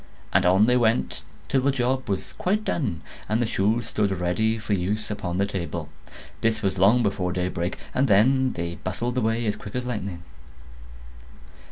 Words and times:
And 0.33 0.47
on 0.47 0.65
they 0.65 0.77
went, 0.77 1.21
till 1.47 1.61
the 1.61 1.69
job 1.71 2.09
was 2.09 2.33
quite 2.33 2.63
done, 2.65 3.01
and 3.29 3.39
the 3.39 3.45
shoes 3.45 3.85
stood 3.85 4.09
ready 4.09 4.57
for 4.57 4.73
use 4.73 5.11
upon 5.11 5.37
the 5.37 5.45
table. 5.45 5.89
This 6.41 6.63
was 6.63 6.79
long 6.79 7.03
before 7.03 7.31
daybreak; 7.31 7.77
and 7.93 8.07
then 8.07 8.53
they 8.53 8.77
bustled 8.83 9.15
away 9.19 9.45
as 9.45 9.55
quick 9.55 9.75
as 9.75 9.85
lightning. 9.85 10.23